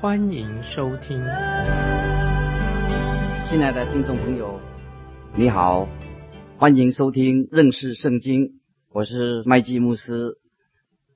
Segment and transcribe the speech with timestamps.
[0.00, 1.18] 欢迎收听。
[3.50, 4.58] 亲爱的听众朋友，
[5.36, 5.86] 你好，
[6.56, 8.60] 欢迎收听认识圣经，
[8.94, 10.38] 我是麦基牧师。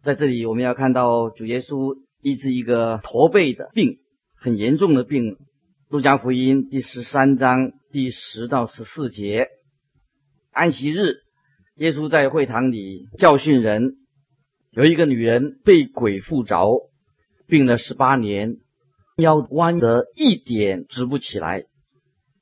[0.03, 4.01] 在这里，我们要看到主耶稣医治一个驼背的病，
[4.35, 5.39] 很严重的病。
[5.89, 9.49] 路加福音第十三章第十到十四节，
[10.51, 11.23] 安息日，
[11.77, 13.95] 耶稣在会堂里教训人。
[14.73, 16.91] 有一个女人被鬼附着，
[17.47, 18.59] 病了十八年，
[19.17, 21.65] 腰弯得一点直不起来。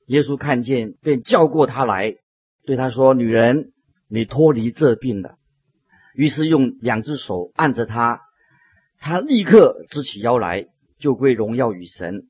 [0.07, 2.17] 耶稣看见，便叫过他来，
[2.65, 3.73] 对他说：“女人，
[4.09, 5.37] 你脱离这病了。”
[6.15, 8.21] 于是用两只手按着他，
[8.99, 10.67] 他立刻直起腰来，
[10.99, 12.25] 就归荣耀与神。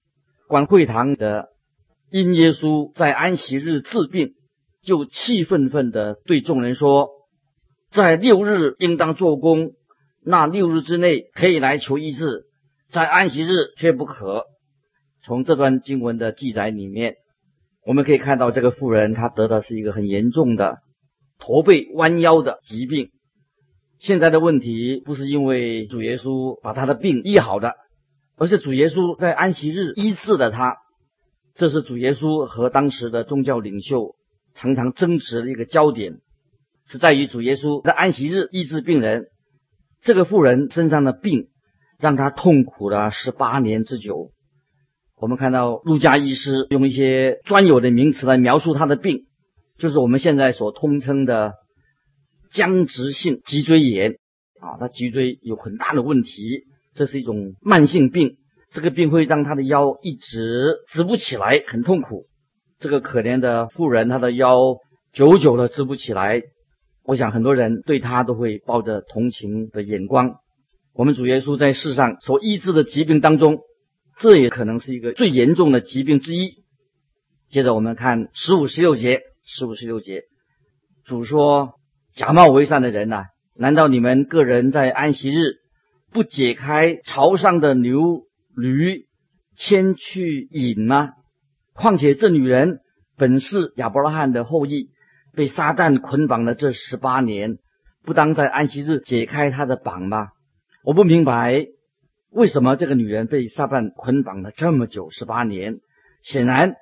[0.48, 1.48] 管会堂的
[2.10, 4.34] 因耶稣在安息日治病，
[4.82, 7.10] 就气愤愤地对众人说
[7.90, 9.72] ：“在六日应当做工，
[10.24, 12.44] 那六日之内可以来求医治，
[12.92, 14.44] 在安息日却不可。”
[15.24, 17.16] 从这段经文的记载里面，
[17.86, 20.78] 我们可以看到这个妇人她得的是一个很严重的
[21.38, 23.10] 驼背弯腰的疾病。
[23.98, 27.76] 现在的问题不是因为主耶稣把他的病医好的，
[28.36, 30.76] 而是主耶稣在安息日医治了他。
[31.54, 34.16] 这是主耶稣和当时的宗教领袖
[34.54, 36.18] 常常争执的一个焦点，
[36.88, 39.28] 是在于主耶稣在安息日医治病人。
[40.00, 41.50] 这个妇人身上的病
[42.02, 44.32] 让他痛苦了十八年之久。
[45.16, 49.20] 我们看到陆家医师用一些专有的名词来描述他的病，
[49.78, 51.54] 就是我们现在所通称的。
[52.54, 54.16] 僵直性脊椎炎
[54.60, 58.36] 啊，他脊椎有很大的问题，这是一种慢性病。
[58.70, 62.26] 这个病会让他的腰一直直不起来，很痛苦。
[62.78, 64.76] 这个可怜的妇人，她的腰
[65.14, 66.42] 久久的直不起来。
[67.04, 70.34] 我想很多人对他都会抱着同情的眼光。
[70.94, 73.60] 我们主耶稣在世上所医治的疾病当中，
[74.18, 76.64] 这也可能是一个最严重的疾病之一。
[77.50, 80.22] 接着我们看十五、十六节，十五、十六节，
[81.04, 81.74] 主说。
[82.14, 83.24] 假冒为善的人呐，
[83.56, 85.54] 难道你们个人在安息日
[86.10, 89.06] 不解开朝上的牛驴
[89.56, 91.12] 牵去引吗？
[91.72, 92.80] 况且这女人
[93.16, 94.90] 本是亚伯拉罕的后裔，
[95.34, 97.56] 被撒旦捆绑了这十八年，
[98.04, 100.28] 不当在安息日解开她的绑吗？
[100.84, 101.66] 我不明白
[102.30, 105.80] 为什么这个女人被撒旦捆绑了这么久十八年。
[106.22, 106.74] 显然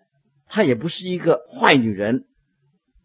[0.47, 2.27] 她也不是一个坏女人。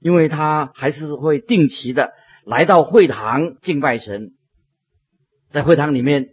[0.01, 2.13] 因为她还是会定期的
[2.45, 4.33] 来到会堂敬拜神，
[5.49, 6.27] 在会堂里面，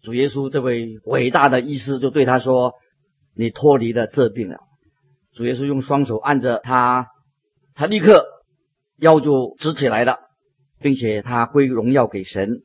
[0.00, 2.74] 主耶稣这位伟大的医师就对他说
[3.34, 4.58] ：“你脱离了这病了。”
[5.34, 7.08] 主耶稣用双手按着他，
[7.74, 8.24] 他立刻
[8.98, 10.20] 腰就直起来了，
[10.78, 12.62] 并且他归荣耀给神。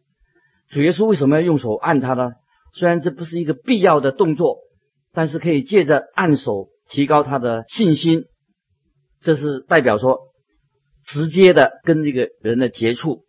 [0.72, 2.32] 主耶稣为什么要用手按他呢？
[2.74, 4.60] 虽然这不是一个必要的动作，
[5.14, 8.24] 但是可以借着按手提高他的信心。
[9.22, 10.32] 这是代表说。
[11.04, 13.24] 直接的跟这个人的接触，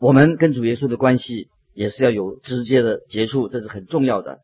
[0.00, 4.40] 我们跟主耶稣的关系也是要有直接的接触，这是很重要的。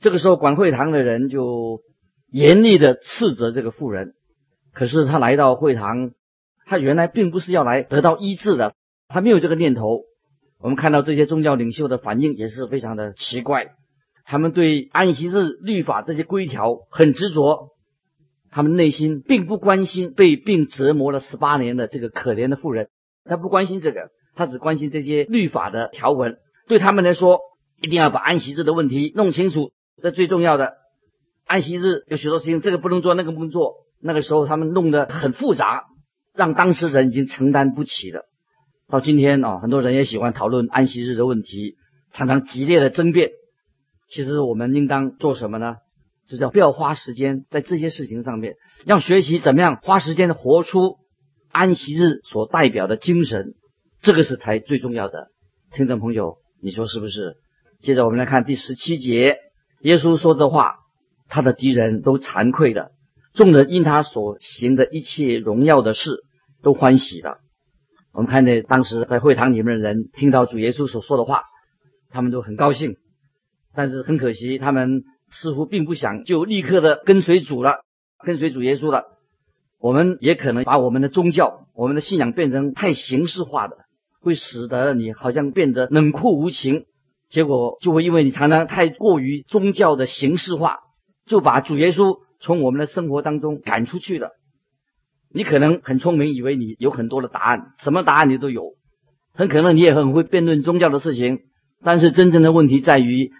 [0.00, 1.82] 这个时候，管会堂的人就
[2.28, 4.14] 严厉的斥责这个妇人。
[4.74, 6.10] 可是他来到会堂，
[6.66, 8.74] 他原来并不是要来得到医治的，
[9.06, 10.00] 他没有这个念头。
[10.60, 13.72] 我们看到这些宗教领袖的反应也是非常的奇怪，
[14.24, 17.70] 他们对安息日律法这些规条很执着。
[18.50, 22.88] 他们内心并不关心被病折磨了十八年的这个可怜的妇人，
[23.24, 26.38] 他不关心这个，他只关心这些律法的条文。
[26.66, 27.40] 对他们来说，
[27.82, 30.72] 一定要把安息日的问题弄清楚，这最重要的。
[31.44, 33.74] 安息日有许多事情，这个不能做，那个不能做。
[34.00, 35.84] 那个时候他们弄得很复杂，
[36.34, 38.24] 让当事人已经承担不起了。
[38.88, 41.74] 到今天啊，很多人也喜欢讨论安息日的问题，
[42.12, 43.32] 常常激烈的争辩。
[44.08, 45.78] 其实我们应当做什么呢？
[46.28, 48.54] 就叫不要花时间在这些事情上面，
[48.84, 50.98] 要学习怎么样花时间的活出
[51.50, 53.54] 安息日所代表的精神，
[54.02, 55.30] 这个是才最重要的。
[55.72, 57.34] 听众朋友，你说是不是？
[57.82, 59.38] 接着我们来看第十七节，
[59.80, 60.76] 耶稣说这话，
[61.28, 62.92] 他的敌人都惭愧了，
[63.34, 66.22] 众人因他所行的一切荣耀的事
[66.62, 67.38] 都欢喜了。
[68.16, 71.44] 我们看见当时在会堂里面的人听到主耶稣所说的话，
[72.10, 72.96] 他们都很高兴，
[73.74, 75.04] 但是很可惜他们。
[75.28, 77.80] 似乎并不想就立刻的跟随主了，
[78.24, 79.06] 跟随主耶稣了。
[79.80, 83.76] 我们也可能把我们的宗教、我们的信仰变成太形式化的，
[84.20, 86.84] 会使得你好像变得冷酷无情。
[87.28, 90.78] 结果就会因为你常常太过于宗教的形式化，
[91.26, 94.30] 就把主耶稣从我们的生活当中赶出去了。
[95.32, 98.74] 你可能很聪明，以为你有很多的答案，什么答案你都有。
[99.34, 101.40] 很可能你也很会辩论宗教的事情，
[101.82, 103.30] 但是真正的问题在于，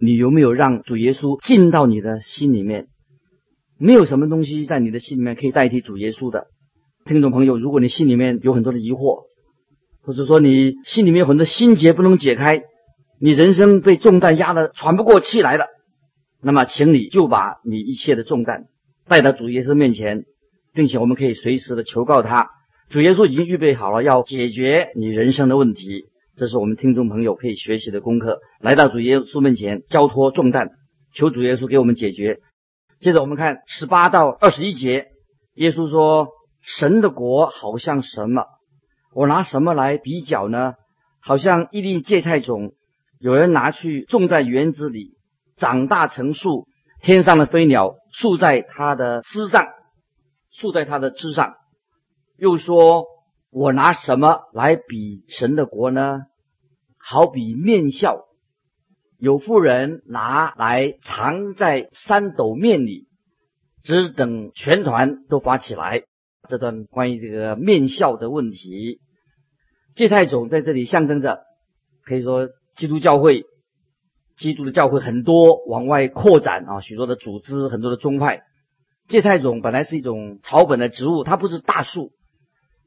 [0.00, 2.88] 你有没有让主耶稣进到你的心里面？
[3.78, 6.46] 没有什么东西在你的心里面可以代替主耶稣的。
[7.04, 9.24] 听众朋友，如果你心里面有很多的疑惑，
[10.02, 12.62] 或者说你心里面有很多心结不能解开，
[13.20, 15.66] 你人生被重担压得喘不过气来了，
[16.42, 18.64] 那么请你就把你一切的重担
[19.06, 20.24] 带到主耶稣面前。
[20.74, 22.50] 并且我们可以随时的求告他，
[22.90, 26.06] 主耶稣已经预备好了要解决你人生的问题，
[26.36, 28.40] 这是我们听众朋友可以学习的功课。
[28.60, 30.70] 来到主耶稣面前，交托重担，
[31.14, 32.40] 求主耶稣给我们解决。
[32.98, 35.06] 接着我们看十八到二十一节，
[35.54, 36.30] 耶稣说
[36.60, 38.44] ：“神的国好像什么？
[39.14, 40.74] 我拿什么来比较呢？
[41.20, 42.72] 好像一粒芥菜种，
[43.20, 45.12] 有人拿去种在园子里，
[45.56, 46.66] 长大成树，
[47.00, 49.68] 天上的飞鸟宿在它的枝上。”
[50.54, 51.54] 竖在他的枝上，
[52.36, 53.06] 又说
[53.50, 56.22] ：“我拿什么来比神的国呢？
[56.96, 58.24] 好比面笑，
[59.18, 63.08] 有妇人拿来藏在三斗面里，
[63.82, 66.04] 只等全团都发起来。”
[66.46, 69.00] 这段关于这个面笑的问题，
[69.94, 71.42] 芥菜种在这里象征着，
[72.04, 73.44] 可以说基督教会，
[74.36, 78.42] 基督的教会很多往外扩展啊，许多的组织，很多的宗派。
[79.06, 82.12] 芥菜种本来是一种草本的植物，它不是大树。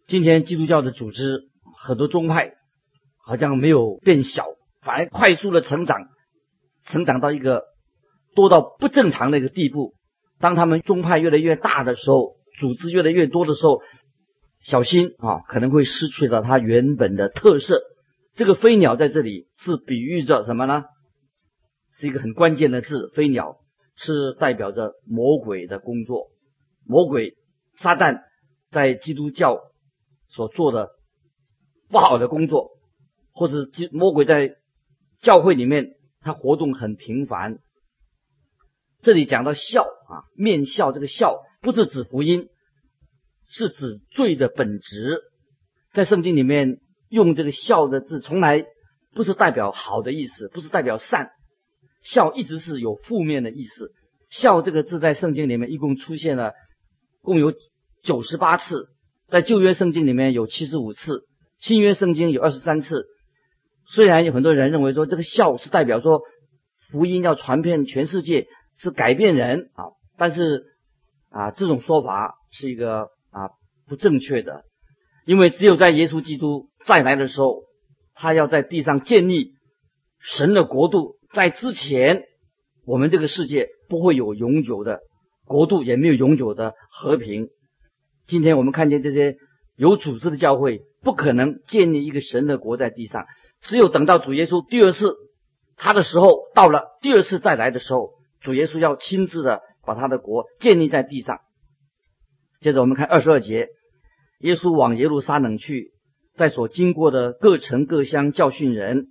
[0.07, 1.43] 今天基督教的组织
[1.77, 2.53] 很多宗派
[3.23, 4.45] 好像没有变小，
[4.81, 6.07] 反而快速的成长，
[6.83, 7.63] 成长到一个
[8.35, 9.93] 多到不正常的一个地步。
[10.39, 13.81] 当他们宗派越来越大的时候，组织越来越多的时候，
[14.61, 17.81] 小心啊，可能会失去了它原本的特色。
[18.33, 20.85] 这个飞鸟在这里是比喻着什么呢？
[21.93, 23.57] 是一个很关键的字，飞鸟。
[23.97, 26.29] 是代表着魔鬼的工作，
[26.85, 27.35] 魔鬼
[27.75, 28.21] 撒旦
[28.69, 29.59] 在基督教
[30.29, 30.91] 所做的
[31.89, 32.69] 不好的工作，
[33.33, 34.55] 或者基魔鬼在
[35.19, 37.57] 教会里面他活动很频繁。
[39.01, 42.49] 这里讲到笑啊，面笑，这个笑不是指福音，
[43.45, 45.21] 是指罪的本质。
[45.93, 46.79] 在圣经里面
[47.09, 48.63] 用这个笑的字，从来
[49.15, 51.31] 不是代表好的意思，不是代表善。
[52.01, 53.91] 笑一直是有负面的意思。
[54.29, 56.53] 笑这个字在圣经里面一共出现了，
[57.21, 57.53] 共有
[58.03, 58.89] 九十八次，
[59.27, 61.25] 在旧约圣经里面有七十五次，
[61.59, 63.05] 新约圣经有二十三次。
[63.89, 66.23] 虽然有很多人认为说这个笑是代表说
[66.91, 68.47] 福音要传遍全世界，
[68.77, 70.65] 是改变人啊，但是
[71.29, 73.51] 啊这种说法是一个啊
[73.87, 74.63] 不正确的，
[75.25, 77.63] 因为只有在耶稣基督再来的时候，
[78.13, 79.53] 他要在地上建立
[80.19, 81.16] 神的国度。
[81.37, 82.23] 在之前，
[82.83, 85.01] 我们这个世界不会有永久的
[85.45, 87.49] 国度，也没有永久的和平。
[88.25, 89.35] 今天我们看见这些
[89.75, 93.27] 有组织的教会，不可能建立一个神的国在地上。
[93.61, 95.13] 只有等到主耶稣第二次
[95.75, 101.41] 他的时候到了，第二次再来的时候，主耶稣要亲自的把他的国建立在地上。
[102.61, 103.67] 接着我们看二十二节，
[104.39, 105.91] 耶稣往耶路撒冷去，
[106.33, 109.09] 在所经过的各城各乡教训人。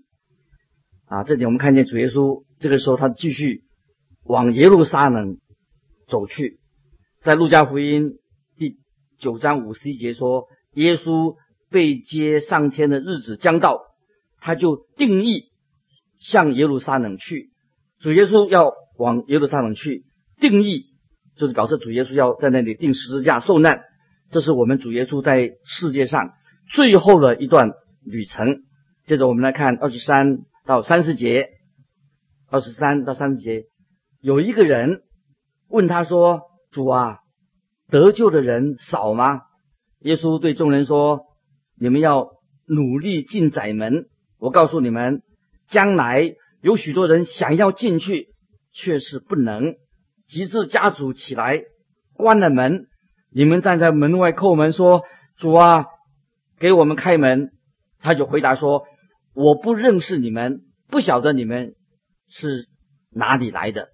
[1.07, 3.63] 啊，这里我们看见主耶稣这个时候，他继续
[4.25, 5.39] 往耶路撒冷
[6.09, 6.59] 走去。
[7.21, 8.15] 在路加福音
[8.57, 8.79] 第
[9.17, 11.37] 九章五十一节说，耶稣
[11.71, 13.83] 被接上天的日子将到，
[14.41, 15.45] 他就定义
[16.19, 17.51] 向耶路撒冷去。
[18.01, 20.07] 主耶稣要往耶路撒冷去，
[20.41, 20.87] 定义
[21.37, 23.83] 就是表示主耶稣要在那里定十字架受难。
[24.29, 26.33] 这是我们主耶稣在世界上
[26.69, 27.71] 最后的一段
[28.05, 28.65] 旅程。
[29.05, 30.41] 接着我们来看二十三。
[30.67, 31.51] 到三十节，
[32.51, 33.67] 二十三到三十节，
[34.21, 35.03] 有一个人
[35.69, 36.43] 问他说
[36.73, 37.21] ：“主啊，
[37.89, 39.43] 得救的人少吗？”
[40.03, 41.27] 耶稣对众人说
[41.79, 42.33] ：“你们要
[42.67, 44.07] 努力进窄门。
[44.39, 45.23] 我告诉你们，
[45.69, 48.35] 将来有许多人想要进去，
[48.73, 49.77] 却是不能。
[50.27, 51.63] 及至家主起来
[52.15, 52.89] 关了门，
[53.31, 55.05] 你们站在门外叩门，说
[55.39, 55.87] ：‘主啊，
[56.59, 57.53] 给我们开门。’
[58.03, 58.85] 他就回答说。”
[59.37, 61.75] 我不认识你们，不晓得你们
[62.27, 62.69] 是
[63.11, 63.91] 哪里来的。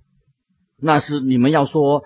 [0.80, 2.04] 那是你们要说，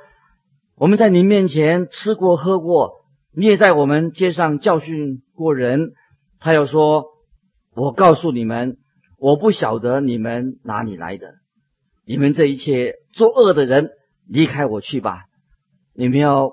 [0.75, 2.93] 我们在你面前吃过喝过，
[3.35, 5.93] 你也在我们街上教训过人。
[6.41, 7.05] 他要说，
[7.75, 8.79] 我告诉你们，
[9.19, 11.35] 我不晓得你们哪里来的。
[12.07, 13.91] 你们这一切作恶的人，
[14.27, 15.25] 离开我去吧。
[15.95, 16.53] 你们要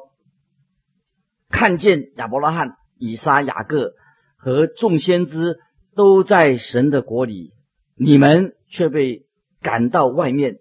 [1.50, 3.94] 看见亚伯拉罕、以撒、雅各
[4.36, 5.60] 和众先知
[5.96, 7.54] 都在神的国里，
[7.96, 9.26] 你们却被
[9.62, 10.58] 赶到外面，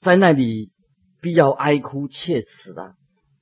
[0.00, 0.70] 在那里
[1.20, 2.94] 必要哀哭切齿的。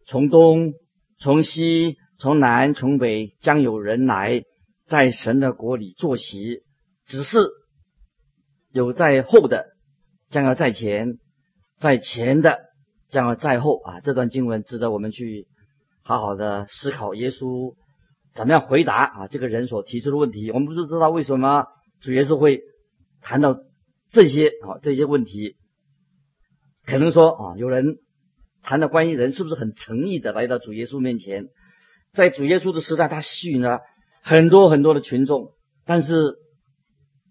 [0.07, 0.75] 从东、
[1.19, 4.43] 从西、从南、从北，将有人来
[4.87, 6.62] 在神的国里坐席。
[7.07, 7.38] 只是
[8.73, 9.67] 有在后的，
[10.31, 11.19] 将要在前；
[11.76, 12.61] 在前的，
[13.11, 14.00] 将要在后啊！
[14.00, 15.47] 这段经文值得我们去
[16.03, 17.14] 好好的思考。
[17.14, 17.75] 耶稣
[18.35, 19.29] 怎么样回答啊？
[19.29, 21.67] 这个人所提出的问题，我们不是知道为什么
[22.00, 22.62] 主耶稣会
[23.23, 23.57] 谈到
[24.11, 24.79] 这些啊？
[24.83, 25.57] 这些问题，
[26.85, 27.99] 可能说啊，有人
[28.62, 31.47] 谈到关于人是不是很诚意的来到主耶稣面前，
[32.12, 33.81] 在主耶稣的时代，他吸引了
[34.23, 35.53] 很多很多的群众，
[35.87, 36.37] 但是。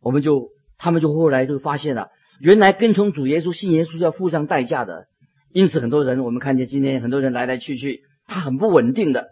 [0.05, 2.09] 我们就，他们就后来就发现了，
[2.41, 5.05] 原来跟从主耶稣、信耶稣要付上代价的。
[5.53, 9.29] 因此，很多人我们看见今天很多人来来去去，他很不稳定的。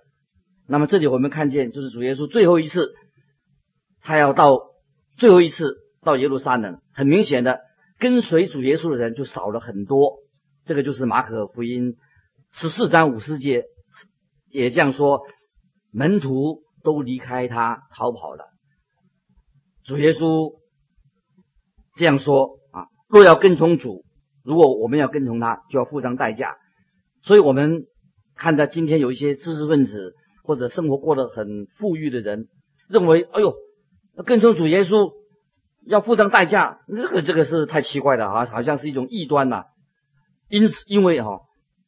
[0.72, 2.94] 那么这里我们看见，就是主耶稣最后一次，
[4.00, 4.58] 他要到
[5.18, 7.60] 最后一次到耶路撒冷，很明显的
[8.00, 10.20] 跟随主耶稣的人就少了很多。
[10.66, 11.98] 这个就是马可福音
[12.51, 13.66] 十四章五十节
[14.50, 15.22] 也这样说，
[15.92, 18.46] 门徒都离开他逃跑了。
[19.84, 20.60] 主耶稣。
[21.98, 24.06] 这样说啊，若要跟从主，
[24.46, 26.56] 如果我们要跟从他，就要付上代价。
[27.22, 27.84] 所以，我们
[28.34, 32.48] 看到今天有一些知识分子或者生活过得很富裕的人，
[32.89, 33.55] 认为，哎呦，
[34.25, 35.12] 跟从主耶稣
[35.86, 39.63] 要付上代价，这个这个是太奇怪了啊，好像是一种异端呐。
[40.50, 41.39] 因此，因为哈，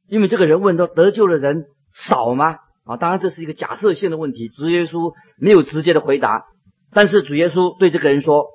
[0.08, 2.58] 因为这个人问到得救的人少吗？
[2.86, 6.46] 啊，当然这是一个假设性的问题，主耶稣没有直接的回答。
[6.92, 8.48] 但是主耶稣对这个人说。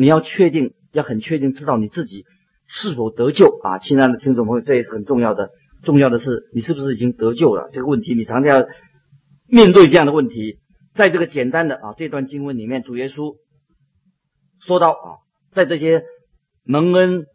[0.00, 2.24] 你要确定，要很确定知道你自己
[2.68, 5.50] 是否得救啊，亲爱的听众朋友，这也是很重要的。
[5.82, 8.68] 重要的是你是不是已经得救了这个问题，你常常要
[9.48, 10.60] 面对这样的问题。
[10.94, 13.36] 在这个简单的啊这段经文里面，主耶稣
[14.60, 15.06] 说到啊，
[15.52, 16.04] 在这些
[16.64, 17.26] 蒙恩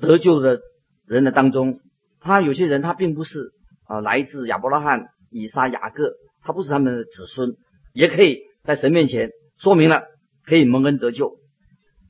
[0.00, 0.60] 得救的
[1.06, 1.80] 人的当中，
[2.20, 3.52] 他有些人他并不是
[3.86, 7.56] 啊来自亚伯拉罕、以撒、雅各，他不是他们的子孙，
[7.92, 10.04] 也可以在神面前说明了
[10.44, 11.36] 可以蒙恩得救。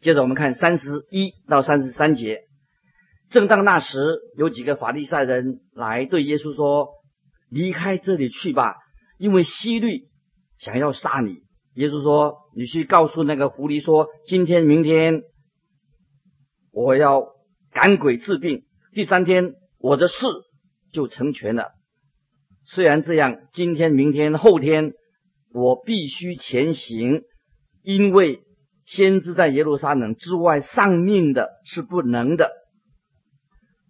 [0.00, 2.42] 接着我们看三十一到三十三节。
[3.30, 6.90] 正当那时，有几个法利赛人来对耶稣说
[7.50, 8.76] ：“离开这里去吧，
[9.18, 10.08] 因为希律
[10.58, 11.42] 想要杀你。”
[11.75, 15.22] 耶稣说：“你去告诉那个狐狸说，今天、明天
[16.72, 17.26] 我要
[17.70, 20.14] 赶鬼治病，第三天我的事
[20.92, 21.72] 就成全了。
[22.64, 24.92] 虽然这样，今天、明天、后天
[25.52, 27.22] 我必须前行，
[27.82, 28.40] 因为。”
[28.90, 32.50] 先知在耶路撒冷之外丧命的是不能的。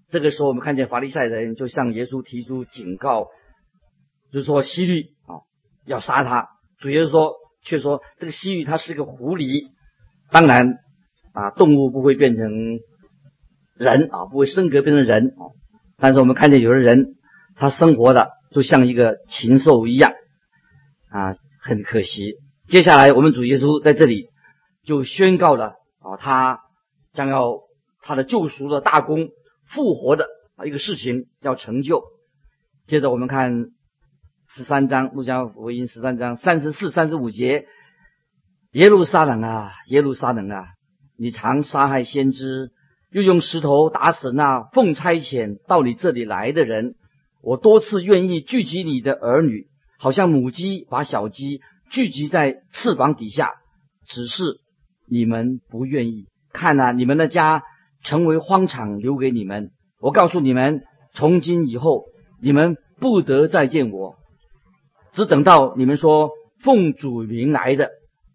[0.08, 3.28] 这个时候，我们看见法利赛人就向耶稣提出警告，
[4.32, 5.11] 就说希律
[5.88, 6.49] 要杀他。
[6.78, 9.64] 主耶稣说，却说这个西域他是一个狐狸，
[10.30, 10.75] 当然
[11.33, 12.78] 啊动物不会变成
[13.75, 15.42] 人啊，不会升格变成人啊。
[15.97, 17.16] 但是我们看见有的人
[17.57, 20.12] 他生活的就像一个禽兽一样
[21.11, 22.37] 啊，很可惜。
[22.68, 24.28] 接下来我们主耶稣在这里。
[24.85, 26.61] 就宣告了啊，他
[27.12, 27.59] 将要
[28.00, 29.28] 他的救赎的大功
[29.66, 30.26] 复活的
[30.57, 32.04] 啊一个事情要成就。
[32.87, 33.66] 接着我们看
[34.50, 37.67] 十三章路加福音十三章三十四、三十五节：
[38.73, 40.69] 耶路撒冷啊，耶路撒冷啊，
[41.19, 42.73] 你常杀害先知，
[43.11, 46.95] 又用石头打死那奉差遣到你这里来的人。
[47.43, 49.67] 我多次愿意聚集你的儿女，
[49.99, 53.52] 好像母鸡把小鸡聚集在翅膀底下，
[54.07, 54.61] 只是。
[55.11, 56.93] 你们不愿意看啊！
[56.93, 57.62] 你们的家
[58.02, 59.71] 成为荒场，留给你们。
[60.00, 60.83] 我告诉你们，
[61.14, 62.05] 从今以后，
[62.43, 64.17] 你们不得再见我，
[65.18, 67.90] 只等到你们说奉主名来的，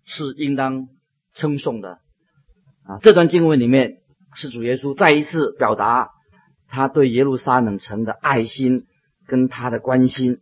[0.06, 0.88] 是应当
[1.34, 2.00] 称颂的。
[2.86, 4.00] 啊，这段经文里面
[4.36, 6.10] 是主耶稣再一次表达
[6.68, 8.84] 他对耶路撒冷城的爱心
[9.28, 10.40] 跟他的关心。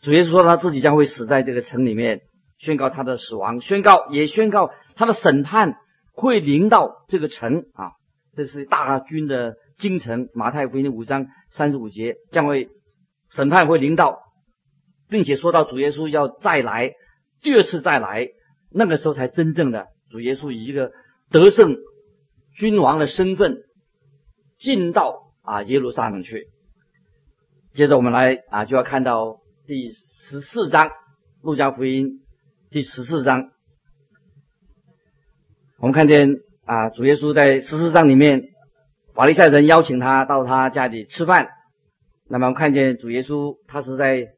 [0.00, 2.20] 主耶稣说他自己将会死在这个城里面。
[2.58, 5.74] 宣告他的死亡，宣告也宣告他的审判
[6.14, 7.90] 会临到这个城啊！
[8.36, 10.28] 这是大军的京城。
[10.32, 12.68] 马太福音五章三十五节将会
[13.30, 14.20] 审判会临到，
[15.12, 16.94] 并且说到主耶稣要再来，
[17.42, 18.30] 第二次再来，
[18.70, 20.90] 那个时候才真正的主耶稣以一个
[21.30, 21.76] 得胜
[22.56, 23.58] 君王的身份
[24.56, 26.48] 进到啊耶路撒冷去。
[27.74, 30.88] 接着我们来啊就要看到第十四章
[31.42, 32.22] 路加福音。
[32.70, 33.50] 第十四章，
[35.76, 38.44] 我们看见啊，主耶稣在十四章里面
[39.14, 41.48] 法利赛人邀请他到他家里吃饭，
[42.30, 44.28] 那么看见主耶稣他是在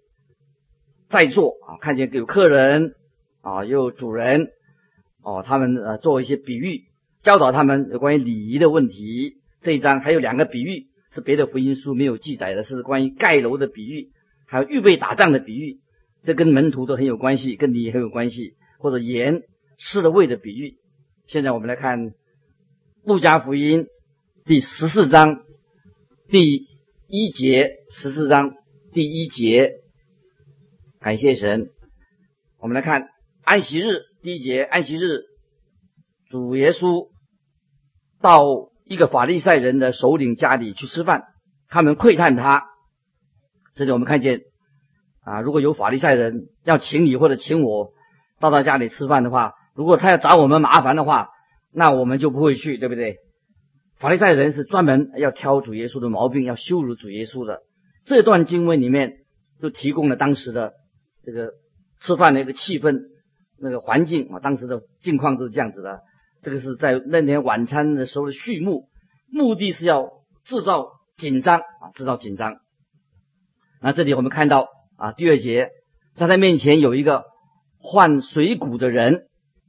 [1.14, 2.96] 在座啊，看见有客人
[3.40, 4.48] 啊，有主人
[5.22, 6.86] 哦，他们呃做一些比喻，
[7.22, 9.34] 教导他们有关于礼仪的问题。
[9.62, 14.10] 这一章还有两个比喻是别的福音书没有记载的，是关于盖楼的比喻，
[14.48, 15.78] 还有预备打仗的比喻，
[16.24, 19.42] 这跟门徒都很有关系，跟你很有关系，或者盐
[19.78, 20.78] 失了味的比喻。
[21.26, 22.12] 现在我们来看
[23.04, 23.86] 路加福音。
[24.44, 25.42] 第十四章
[26.28, 26.66] 第
[27.06, 28.56] 一节，十四章
[28.92, 29.76] 第一节，
[31.04, 31.68] 感谢神。
[32.58, 33.10] 我们来看
[33.42, 35.20] 安息日第一节，安息日，
[36.30, 37.10] 主耶稣
[38.22, 41.24] 到一个法利赛人的首领家里去吃饭，
[41.68, 42.64] 他们窥探他。
[43.74, 44.40] 这里我们看见
[45.20, 47.92] 啊，如果有法利赛人要请你或者请我
[48.40, 51.28] 到他家里吃饭的话，如果他要找我们麻烦的话，
[51.70, 53.18] 那我们就不会去，对不对？
[53.98, 57.60] 法利赛人是专门要挑主耶稣的毛病，要羞辱主耶稣的。
[58.06, 59.18] 这段经文里面
[59.60, 60.72] 就提供了当时的
[61.24, 61.52] 这个
[62.00, 63.00] 吃饭的一个气氛、
[63.58, 66.02] 那个环境啊，当时的境况就是这样子的。
[66.42, 68.88] 这个是在那天晚餐的时候的序幕，
[69.30, 70.10] 目的是要
[70.44, 72.56] 制造紧张啊，制造紧张。
[73.80, 75.70] 那这里我们看到啊，第二节，
[76.14, 77.24] 在他面前有一个
[77.78, 79.26] 换水谷的人，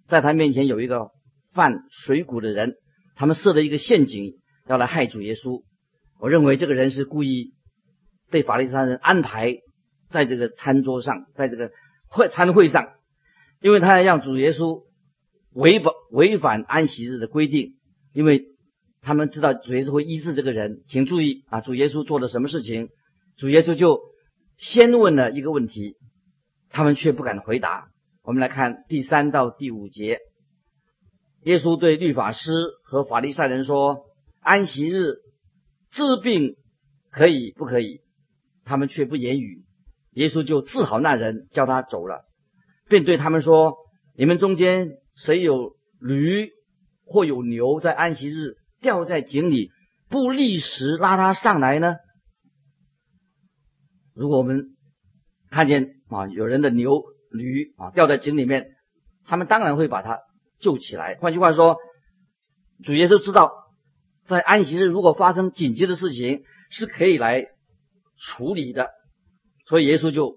[0.07, 1.11] 在他面前有一个
[1.53, 2.75] 犯水谷的人。
[3.17, 4.33] 他们设了一个陷阱，
[4.67, 5.63] 要来害主耶稣。
[6.19, 7.53] 我认为这个人是故意
[8.29, 9.55] 被法利赛人安排
[10.15, 11.71] 在这个餐桌上，在这个
[12.07, 12.93] 会餐会上，
[13.59, 14.85] 因为他要让主耶稣
[15.51, 17.75] 违反违反安息日的规定，
[18.13, 18.45] 因为
[19.01, 20.83] 他们知道主耶稣会医治这个人。
[20.87, 22.87] 请注意啊，主耶稣做了什么事情？
[23.35, 23.99] 主耶稣就
[24.57, 25.97] 先问了一个问题，
[26.69, 27.89] 他们却不敢回答。
[28.23, 30.19] 我们来看第三到第五节。
[31.43, 32.51] 耶稣对律法师
[32.85, 34.05] 和法利赛人说
[34.39, 35.15] ：“安息日
[35.91, 36.55] 治病
[37.11, 37.99] 可以不可以？”
[38.63, 39.64] 他们却不言语。
[40.15, 42.25] 耶稣就治好那人，叫他走了，
[42.89, 43.75] 便对他们说
[44.17, 46.49] ：“你们中间谁有驴
[47.05, 49.69] 或有牛在安息日掉在井里，
[50.09, 51.95] 不立时拉他上来呢？”
[54.13, 54.75] 如果我们
[55.49, 58.71] 看见啊有人的牛驴啊掉在井里面，
[59.25, 60.19] 他们当然会把它。
[60.57, 61.15] 救起来。
[61.19, 61.75] 换句话说，
[62.81, 63.51] 主耶稣知道，
[64.25, 67.45] 在安息日如果发生紧急的事情，是可以来
[68.17, 68.89] 处理的。
[69.67, 70.35] 所以耶稣就，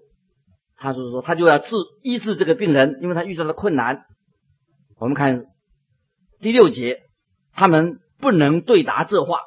[0.75, 4.05] 他就是说，他就要治医治这个病人，因为他遇到了困难。
[4.97, 5.45] 我们看
[6.39, 7.01] 第六节，
[7.53, 9.39] 他们不能对答这话，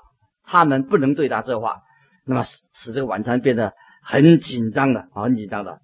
[0.44, 1.82] 他们不能对答这话，
[2.24, 5.80] 那么使这个晚餐变得很紧张的啊，很紧张的。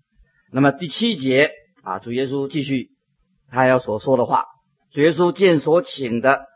[0.53, 1.51] 那么第七节
[1.83, 2.91] 啊，主耶稣继续
[3.51, 4.45] 他要所说的话。
[4.91, 6.47] 主耶稣见所请的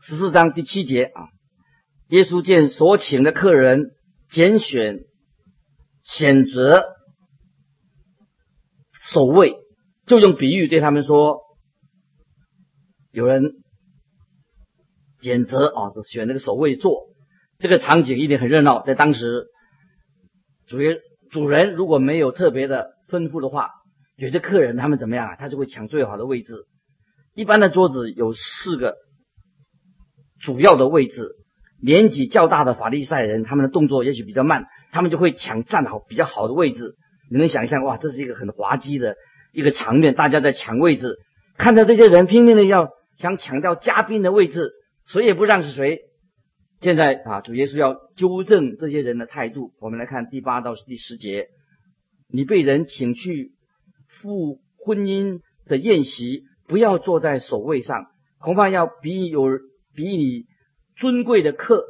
[0.00, 1.28] 十四章第七节啊，
[2.08, 3.90] 耶稣见所请的客人
[4.30, 5.00] 拣选
[6.10, 6.84] 选择
[9.12, 9.56] 守卫，
[10.06, 11.40] 就用比喻对他们说：
[13.12, 13.52] 有人
[15.20, 17.08] 拣择啊，选那个守卫做，
[17.58, 18.82] 这个场景一定很热闹。
[18.82, 19.48] 在当时，
[20.66, 20.98] 主人
[21.30, 23.70] 主人如果没有特别的吩咐的话，
[24.16, 25.36] 有些客人他们怎么样啊？
[25.36, 26.66] 他就会抢最好的位置。
[27.34, 28.96] 一般的桌子有四个
[30.40, 31.36] 主要的位置，
[31.82, 36.96] 年纪较大的法利赛人，他们的动作也许比较慢，他们就会抢站好比较好的位置。
[37.30, 39.16] 你能想象哇，这是一个很滑稽的
[39.52, 41.16] 一个场面，大家在抢位置，
[41.56, 44.72] 看到这些人拼命的要想抢掉嘉宾的位置，
[45.06, 46.00] 谁也不让是谁。
[46.80, 49.72] 现在啊，主耶稣要纠正这些人的态度。
[49.80, 51.48] 我们来看第八到第十节，
[52.28, 53.52] 你被人请去
[54.06, 56.44] 赴婚姻的宴席。
[56.68, 59.58] 不要坐在首位上，恐怕要比有
[59.94, 60.44] 比你
[60.98, 61.82] 尊贵的客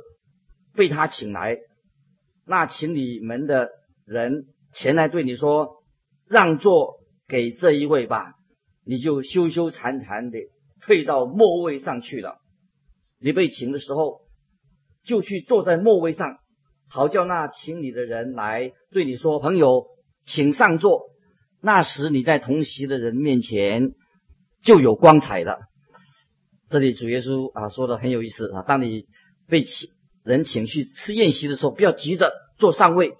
[0.76, 1.58] 被他请来，
[2.48, 3.68] 那请你们的
[4.04, 5.82] 人前来对你说
[6.26, 8.32] 让座给这一位吧，
[8.84, 10.38] 你就羞羞惭惭的
[10.80, 12.38] 退到末位上去了。
[13.20, 14.22] 你被请的时候，
[15.04, 16.38] 就去坐在末位上，
[16.88, 19.86] 好叫那请你的人来对你说：“朋友，
[20.24, 21.10] 请上座。”
[21.62, 23.92] 那时你在同席的人面前。
[24.60, 25.60] 就有光彩了。
[26.68, 28.62] 这里主耶稣啊说的很有意思啊。
[28.62, 29.04] 当你
[29.46, 29.88] 被请
[30.28, 33.14] 人请去吃宴席的时候，不要急着坐上位。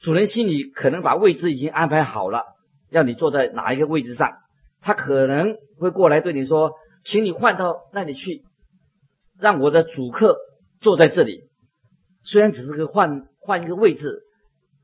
[0.00, 2.44] 主人心里可能把位置已经安排好了，
[2.90, 4.32] 要你坐在哪一个位置上。
[4.80, 6.72] 他可能会过来对你说
[7.04, 8.42] ：“请你换到那里去，
[9.38, 10.38] 让我的主客
[10.80, 11.50] 坐在这里。”
[12.24, 14.22] 虽然只是个换换一个位置，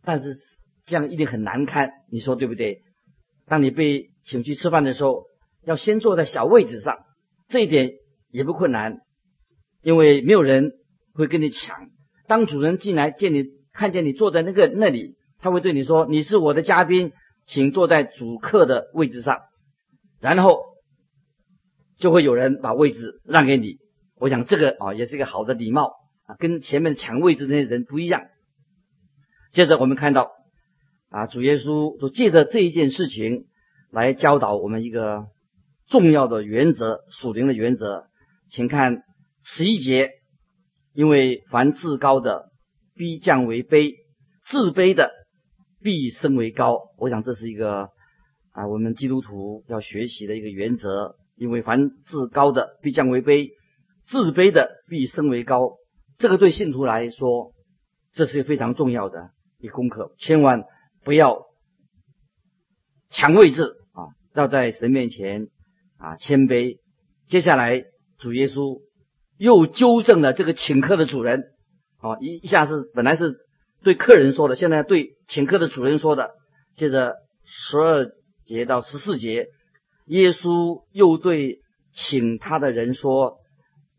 [0.05, 0.37] 但是
[0.85, 1.91] 这样一定很难堪。
[2.11, 2.83] 你说对不对？
[3.47, 5.27] 当你被请去吃饭的时候。
[5.65, 7.01] 要先坐在小位置上，
[7.49, 7.91] 这一点
[8.31, 9.01] 也不困难，
[9.83, 10.71] 因为没有人
[11.19, 11.91] 会跟你抢。
[12.27, 17.13] 当主人进来见你，看见你坐在那个那里，他会对你说：“你是我的嘉宾，
[17.47, 19.41] 请坐在主客的位置上。”
[20.21, 20.61] 然后
[21.99, 23.79] 就会有人把位置让给你。
[24.17, 25.95] 我想这个啊也是一个好的礼貌
[26.27, 28.23] 啊，跟前面抢位置那些人不一样。
[29.53, 30.33] 接着我们看到
[31.09, 33.47] 啊，主耶稣就借着这一件事情
[33.91, 35.27] 来教导我们一个
[35.89, 38.09] 重要的原则，属灵的原则。
[38.51, 39.03] 请看
[39.43, 40.11] 十一节，
[40.93, 42.51] 因为凡自高的
[42.95, 43.95] 必降为卑，
[44.47, 45.13] 自卑的
[45.81, 46.79] 必升为高。
[46.99, 47.91] 我想这是一个
[48.53, 51.17] 啊，我们基督徒要学习的一个原则。
[51.41, 53.51] 因为凡自高的必降为卑。
[54.03, 55.77] 自卑的必升为高，
[56.19, 57.53] 这个对信徒来说，
[58.13, 60.65] 这是非常重要的一功课，千万
[61.05, 61.47] 不要
[63.09, 64.11] 抢位置啊！
[64.35, 65.47] 要在神面前
[65.97, 66.79] 啊谦卑。
[67.29, 67.85] 接下来，
[68.19, 68.81] 主耶稣
[69.39, 71.45] 又纠正了这个请客的主人
[72.01, 73.37] 啊，一一下是本来是
[73.83, 76.33] 对客人说的，现在对请客的主人说的。
[76.77, 78.11] 接着十二
[78.45, 79.47] 节到十四节，
[80.07, 81.61] 耶稣又对
[81.93, 83.39] 请他的人说。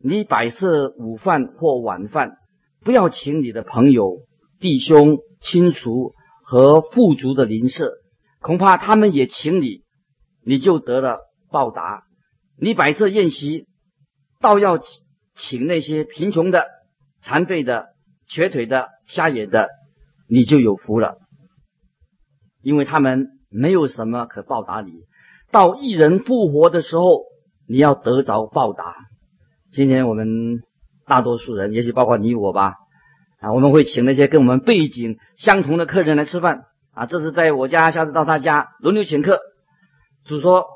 [0.02, 2.38] 你摆设午饭或晚饭，
[2.82, 4.22] 不要请你的朋友、
[4.58, 7.92] 弟兄、亲属和富足的邻舍，
[8.40, 9.82] 恐怕他们也请你，
[10.42, 11.18] 你就得了
[11.50, 12.04] 报答。
[12.56, 13.66] 你摆设宴席，
[14.40, 14.78] 倒要
[15.34, 16.66] 请那些贫穷的、
[17.20, 17.90] 残废的、
[18.26, 19.68] 瘸腿的、瞎眼的，
[20.28, 21.18] 你就有福了，
[22.62, 24.92] 因为他们没有什么可报答你。
[25.50, 27.24] 到一人复活的时候，
[27.66, 28.94] 你要得着报答。
[29.72, 30.62] 今天我们
[31.06, 32.74] 大多数人，也许包括你我吧，
[33.40, 37.06] 啊，我们会请那些跟我们背景相同的客人来吃饭啊。
[37.06, 39.40] 这是在我家，下次到他家轮流请客。
[40.24, 40.66] 主说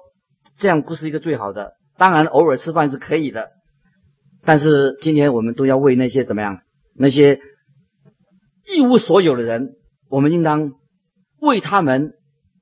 [0.59, 3.51] 这样不是一个最好的，当然偶尔吃饭是可以的，
[4.45, 6.61] 但是今天我们都要为那些怎么样，
[6.95, 7.41] 那些
[8.67, 9.77] 一无所有的人，
[10.09, 10.73] 我们应当
[11.41, 12.13] 为他们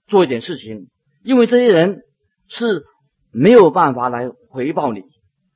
[0.06, 0.88] 做一点事情，
[1.22, 2.02] 因为这些人
[2.48, 2.84] 是
[3.30, 5.02] 没有办法来回报你。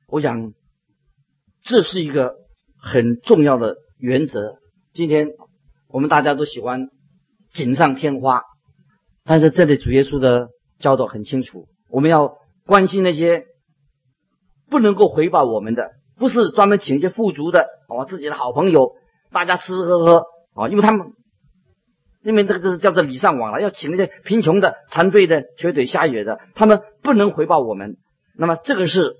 [0.07, 0.53] 我想。
[1.63, 2.35] 这是一个
[2.79, 4.55] 很重要的原则。
[4.93, 5.31] 今天
[5.89, 6.87] 我们大家都喜欢
[7.51, 8.43] 锦上添花，
[9.25, 10.47] 但是这里主耶稣的
[10.79, 13.47] 教导很清楚：我们要关心那些
[14.69, 18.93] 不能够回报我们的，不是专门请一些富足的啊，自己的好朋友，
[19.31, 21.13] 大家吃吃喝喝啊，因为他们
[22.23, 27.97] 因为这个这是叫做礼尚往来，要请那些贫穷的、残废的、瘸腿瞎眼的，他们不能回报我们。
[28.35, 29.15] 那么这个是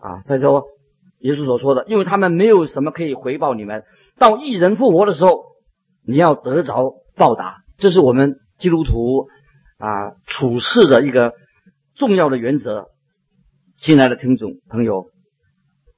[0.00, 0.64] 啊，再说。
[1.20, 3.84] 耶稣所说的，因为他们没有什么可以回报你们。
[4.18, 5.44] 到一人复活的时候，
[6.06, 9.26] 你要得着报答，这是我们基督徒
[9.78, 11.32] 啊处事的一个
[11.94, 12.88] 重要的原则。
[13.80, 15.06] 亲爱的听众朋友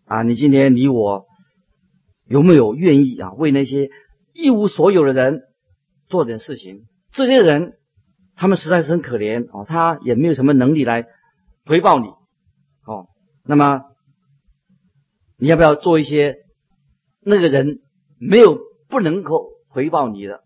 [0.09, 1.27] 啊，你今天你我
[2.27, 3.90] 有没有愿意啊为那些
[4.33, 5.42] 一无所有的人
[6.09, 6.87] 做点事情？
[7.12, 7.75] 这些人
[8.35, 11.07] 他们实在是很可怜哦，他也没有什么能力来
[11.64, 12.09] 回报你
[12.87, 13.07] 哦。
[13.44, 13.83] 那么。
[15.40, 16.38] 你要不要做一些
[17.21, 17.79] 那个人
[18.18, 20.40] 没有不能够回报你的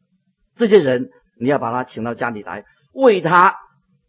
[0.54, 1.08] 这些人？
[1.40, 3.56] 你要把他请到家里来，为他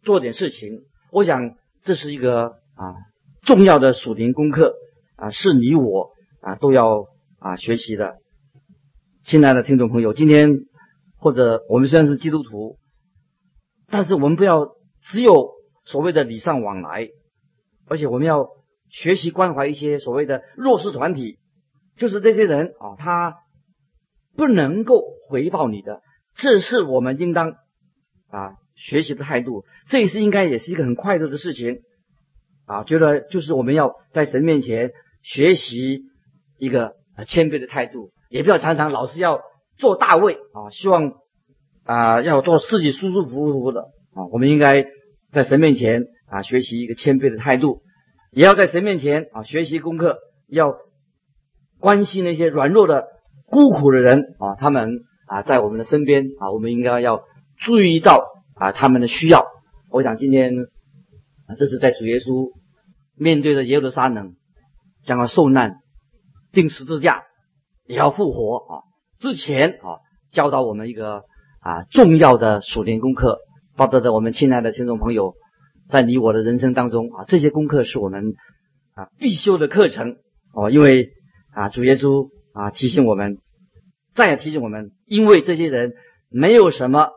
[0.02, 0.82] 做点事情。
[1.10, 2.96] 我想这是一个啊
[3.40, 4.74] 重要的属灵功课
[5.24, 6.10] 啊，是你我
[6.42, 7.06] 啊都要
[7.38, 8.18] 啊学习的。
[9.24, 10.66] 亲爱的听众朋友，今天
[11.16, 12.76] 或者我们虽然是基督徒，
[13.88, 15.52] 但是我们不要只有
[15.86, 17.08] 所谓的礼尚往来，
[17.86, 18.48] 而且我们要。
[18.90, 21.40] 学习关怀一些所谓的弱势团体，
[21.96, 23.38] 就是这些人啊，他
[24.36, 26.00] 不能够回报你的，
[26.36, 27.54] 这是我们应当
[28.28, 29.64] 啊学习的态度。
[29.88, 31.80] 这也是应该也是一个很快乐的事情
[32.66, 32.84] 啊。
[32.84, 34.92] 觉得就是我们要在神面前
[35.24, 36.02] 学习
[36.58, 36.92] 一个
[37.26, 39.40] 谦卑的态度，也不要常常老是要
[39.78, 41.14] 做大位啊，希望
[41.82, 43.80] 啊要做自己舒舒服服的
[44.12, 44.26] 啊。
[44.30, 44.84] 我们应该
[45.32, 47.80] 在神面前啊学习一个谦卑的态度。
[48.30, 50.74] 也要在神面前啊学习功课，要
[51.78, 53.06] 关心那些软弱的、
[53.46, 54.90] 孤苦的人啊，他们
[55.26, 57.22] 啊在我们的身边啊，我们应该要
[57.64, 59.46] 注意到啊他们的需要。
[59.88, 60.52] 我想今天
[61.46, 62.50] 啊，这是在主耶稣
[63.16, 64.34] 面对着耶路撒冷
[65.04, 65.76] 将要受难、
[66.52, 67.22] 钉十字架、
[67.86, 68.82] 也要复活啊
[69.18, 69.98] 之前啊，
[70.32, 71.24] 教导我们一个
[71.60, 73.38] 啊重要的属灵功课。
[73.76, 75.34] 报道的我们亲爱的听众朋友。
[75.86, 78.32] 在你我的人生当中啊，这些功课是我们
[78.94, 80.16] 啊必修的课程
[80.54, 81.10] 哦，因为
[81.52, 83.36] 啊主耶稣啊提醒我们，
[84.14, 85.92] 再也提醒我们，因为这些人
[86.30, 87.10] 没有什么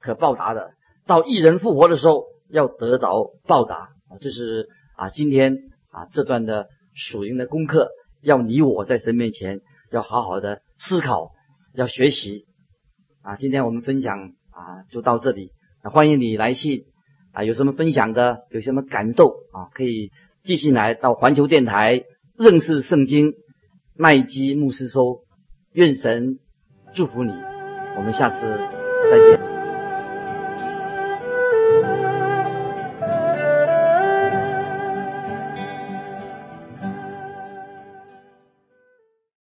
[0.00, 0.72] 可报答的，
[1.06, 5.56] 到一人复活的时候要得着报答啊，这是啊今天
[5.92, 6.66] 啊这段的
[6.98, 9.60] 属灵的功课，要你我在神面前
[9.92, 11.30] 要好好的思考，
[11.72, 12.46] 要学习
[13.22, 13.36] 啊。
[13.36, 15.52] 今天我们分享啊就到这里，
[15.84, 16.86] 欢迎你来信
[17.32, 20.10] 啊，有什么分享的，有什么感动啊，可以
[20.42, 22.02] 寄信来到环球电台
[22.36, 23.34] 认识圣经
[23.96, 25.20] 麦基牧师收。
[25.72, 26.40] 愿神
[26.96, 28.40] 祝福你，我们下次
[29.10, 29.37] 再见。